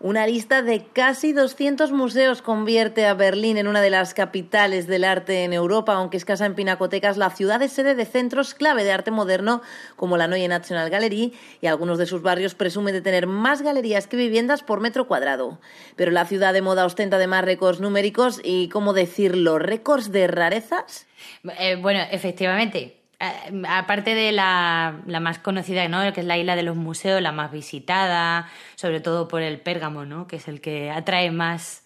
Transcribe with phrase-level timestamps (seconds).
[0.00, 5.02] Una lista de casi 200 museos convierte a Berlín en una de las capitales del
[5.02, 8.92] arte en Europa, aunque escasa en pinacotecas, la ciudad es sede de centros clave de
[8.92, 9.60] arte moderno
[9.96, 14.06] como la Neue National Gallery y algunos de sus barrios presumen de tener más galerías
[14.06, 15.58] que viviendas por metro cuadrado.
[15.96, 21.08] Pero la ciudad de moda ostenta además récords numéricos y, ¿cómo decirlo?, récords de rarezas.
[21.58, 26.12] Eh, bueno, efectivamente, aparte de la, más conocida, ¿no?
[26.12, 30.04] que es la isla de los museos, la más visitada, sobre todo por el Pérgamo,
[30.04, 30.26] ¿no?
[30.26, 31.84] que es el que atrae más,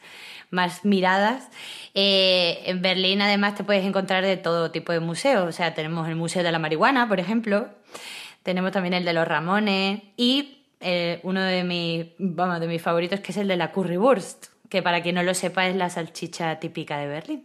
[0.51, 1.49] más miradas.
[1.95, 5.49] Eh, en Berlín, además, te puedes encontrar de todo tipo de museos.
[5.49, 7.69] O sea, tenemos el Museo de la Marihuana, por ejemplo.
[8.43, 10.03] Tenemos también el de los Ramones.
[10.17, 14.83] Y eh, uno de mis, de mis favoritos, que es el de la Currywurst, que
[14.83, 17.45] para quien no lo sepa es la salchicha típica de Berlín.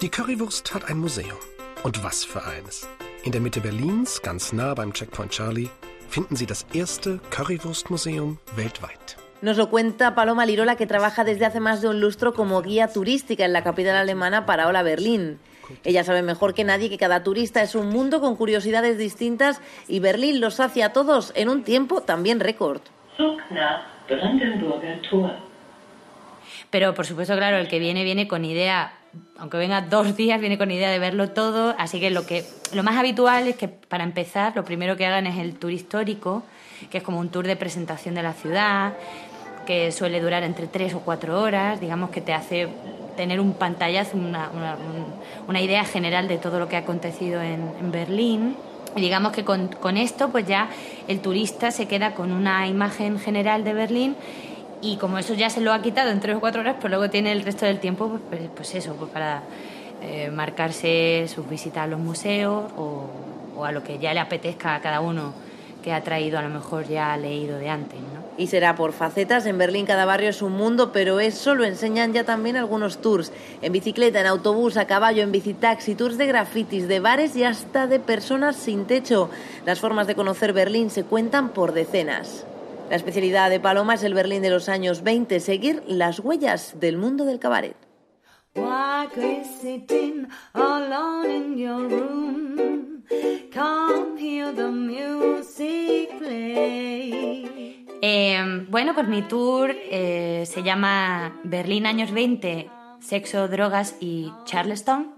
[0.00, 1.36] Die Currywurst hat ein Museum.
[1.84, 2.88] Und was für eines.
[3.24, 5.70] In der Mitte Berlins, ganz nah beim Checkpoint Charlie,
[6.08, 9.16] finden Sie das erste Currywurstmuseum weltweit.
[9.42, 12.88] Nos lo cuenta Paloma Lirola, que trabaja desde hace más de un lustro como guía
[12.88, 15.38] turística en la capital alemana para Hola Berlín.
[15.84, 20.00] Ella sabe mejor que nadie que cada turista es un mundo con curiosidades distintas y
[20.00, 22.80] Berlín los hace a todos en un tiempo también récord.
[26.70, 28.97] Pero por supuesto, claro, el que viene viene con idea
[29.38, 31.74] aunque venga dos días, viene con idea de verlo todo.
[31.78, 35.26] Así que lo, que lo más habitual es que, para empezar, lo primero que hagan
[35.26, 36.42] es el tour histórico,
[36.90, 38.94] que es como un tour de presentación de la ciudad,
[39.66, 42.68] que suele durar entre tres o cuatro horas, digamos que te hace
[43.16, 44.50] tener un pantallazo, una,
[45.46, 48.56] una, idea general de todo lo que ha acontecido en, Berlín.
[48.96, 50.70] Y digamos que con, con esto, pues ya
[51.08, 54.16] el turista se queda con una imagen general de Berlín
[54.80, 57.10] y como eso ya se lo ha quitado en tres o cuatro horas, pues luego
[57.10, 59.42] tiene el resto del tiempo, pues, pues, pues eso, pues para
[60.00, 64.80] eh, marcarse sus visitas a los museos o, a lo que ya le apetezca a
[64.80, 65.32] cada uno
[65.82, 67.98] que ha traído, a lo mejor ya ha leído de antes.
[68.36, 72.12] Y será por facetas, en Berlín cada barrio es un mundo, pero eso lo enseñan
[72.12, 76.86] ya también algunos tours, en bicicleta, en autobús, a caballo, en bicitaxi, tours de grafitis,
[76.86, 79.28] de bares y hasta de personas sin techo.
[79.66, 82.44] Las formas de conocer Berlín se cuentan por decenas.
[82.88, 86.96] La especialidad de Paloma es el Berlín de los años 20, seguir las huellas del
[86.96, 87.76] mundo del cabaret.
[98.00, 102.70] Eh, bueno, pues mi tour eh, se llama Berlín años 20,
[103.00, 105.14] sexo, drogas y Charleston.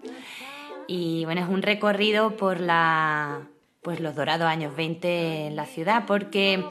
[0.88, 3.48] Y bueno, es un recorrido por la,
[3.81, 6.64] pues los dorados años 20 en la ciudad, porque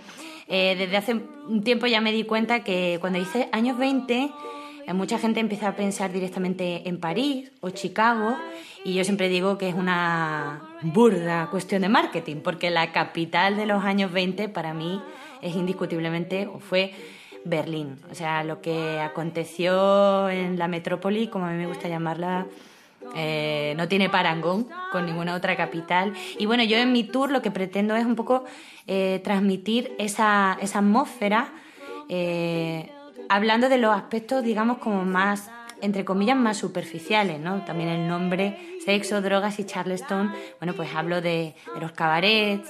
[0.50, 4.32] eh, desde hace un tiempo ya me di cuenta que cuando dice años 20,
[4.88, 8.36] eh, mucha gente empieza a pensar directamente en París o Chicago
[8.84, 13.68] y yo siempre digo que es una burda cuestión de marketing, porque la capital de
[13.68, 15.02] los años 20 para mí
[15.42, 16.94] es indiscutiblemente o fue
[17.46, 17.98] Berlín.
[18.12, 22.48] O sea, lo que aconteció en la metrópoli, como a mí me gusta llamarla,
[23.16, 26.14] eh, no tiene parangón con ninguna otra capital.
[26.38, 28.46] Y bueno, yo en mi tour lo que pretendo es un poco
[28.88, 31.54] eh, transmitir esa, esa atmósfera,
[32.10, 32.92] eh,
[33.30, 35.50] hablando de los aspectos, digamos, como más,
[35.82, 37.64] entre comillas, más superficiales, ¿no?
[37.66, 42.70] También el nombre, sexo, drogas y Charleston, bueno, pues hablo de, de los cabarets,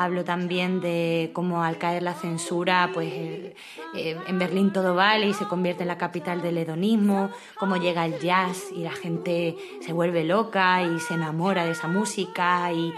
[0.00, 3.54] Hablo también de cómo al caer la censura, pues eh,
[3.94, 7.28] eh, en Berlín todo vale y se convierte en la capital del hedonismo,
[7.58, 11.86] cómo llega el jazz y la gente se vuelve loca y se enamora de esa
[11.86, 12.94] música y,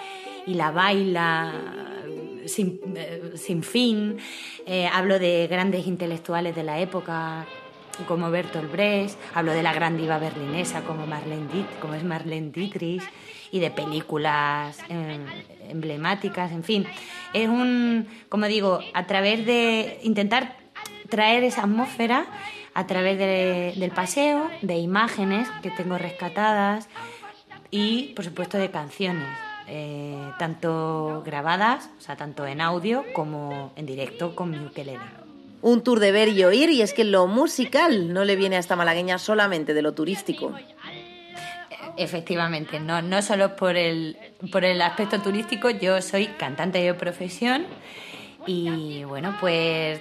[0.46, 1.52] la baila
[2.46, 4.18] sin, eh, fin.
[4.92, 7.46] hablo de grandes intelectuales de la época
[8.06, 13.02] como Bertolt Brecht, hablo de la gran diva berlinesa como, Marlene como es Marlene Dietrich
[13.52, 15.26] y de películas em,
[15.68, 16.86] emblemáticas, en fin.
[17.34, 20.56] Es un, como digo, a través de intentar
[21.08, 22.26] traer esa atmósfera
[22.74, 26.88] a través del paseo, de imágenes que tengo rescatadas
[27.70, 29.28] y, por supuesto, de canciones.
[29.68, 34.98] Eh, tanto grabadas, o sea, tanto en audio como en directo con mi ukelele.
[35.60, 38.58] Un tour de ver y oír, y es que lo musical no le viene a
[38.58, 40.52] esta malagueña solamente de lo turístico.
[41.96, 44.16] Efectivamente, no, no solo por el,
[44.50, 47.66] por el aspecto turístico, yo soy cantante de profesión
[48.46, 50.00] y bueno, pues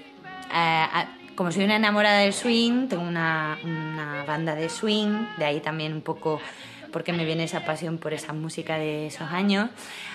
[1.36, 5.94] como soy una enamorada del swing, tengo una, una banda de swing, de ahí también
[5.94, 6.40] un poco
[6.92, 9.70] porque me viene esa pasión por esa música de esos años.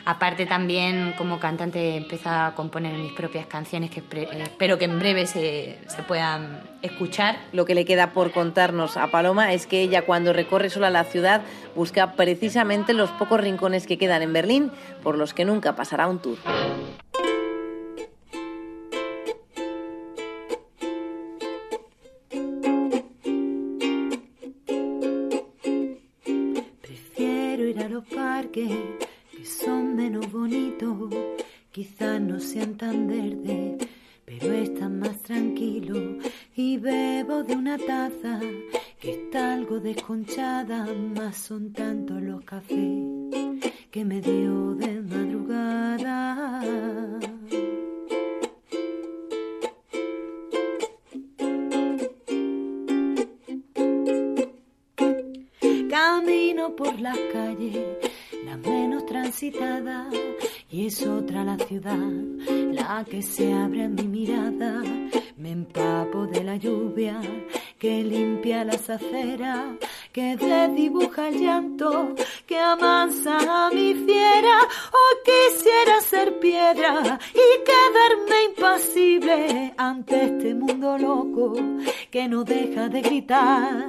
[0.04, 5.26] Aparte también como cantante empecé a componer mis propias canciones que espero que en breve
[5.26, 7.38] se, se puedan escuchar.
[7.52, 11.04] Lo que le queda por contarnos a Paloma es que ella cuando recorre sola la
[11.04, 11.42] ciudad
[11.74, 14.70] busca precisamente los pocos rincones que quedan en Berlín
[15.02, 16.38] por los que nunca pasará un tour.
[28.56, 28.96] Que
[29.44, 31.12] son menos bonitos,
[31.70, 33.86] quizás no sean tan verdes,
[34.24, 36.24] pero están más tranquilos
[36.54, 38.40] y bebo de una taza
[38.98, 43.04] que está algo desconchada, más son tantos los cafés
[43.90, 46.62] que me dio de madrugada.
[55.90, 58.15] Camino por las calles,
[58.46, 60.06] las menos transitadas,
[60.70, 61.98] y es otra la ciudad,
[62.72, 64.82] la que se abre a mi mirada.
[65.36, 67.20] Me empapo de la lluvia
[67.76, 69.76] que limpia las aceras,
[70.12, 70.36] que
[70.74, 72.14] dibuja el llanto,
[72.46, 74.58] que amansa a mi fiera.
[74.62, 81.54] O quisiera ser piedra y quedarme impasible ante este mundo loco
[82.10, 83.88] que no deja de gritar.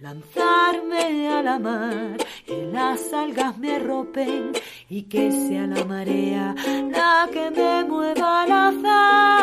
[0.00, 2.16] Lanzarme a la mar,
[2.46, 4.52] que las algas me arropen
[4.88, 6.54] y que sea la marea
[6.88, 9.37] la que me mueva al azar.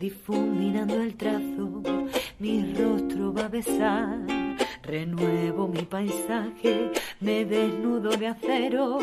[0.00, 1.82] Difuminando el trazo,
[2.38, 4.18] mi rostro va a besar.
[4.82, 6.90] Renuevo mi paisaje,
[7.20, 8.98] me desnudo de acero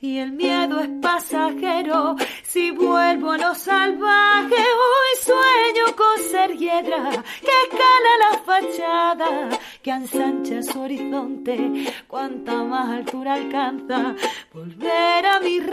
[0.00, 2.16] y el miedo es pasajero.
[2.42, 9.48] Si vuelvo a lo salvaje, hoy sueño con ser hiedra que escala la fachada,
[9.82, 14.16] que ensancha su horizonte, cuanta más altura alcanza.
[14.52, 15.64] Volver a mis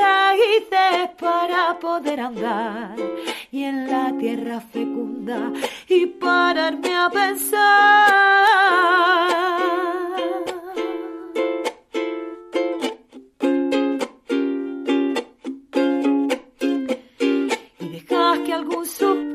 [1.19, 2.95] para poder andar
[3.51, 5.51] y en la tierra fecunda
[5.88, 7.57] y pararme a pensar.
[17.80, 19.27] Y dejas que algún suspiro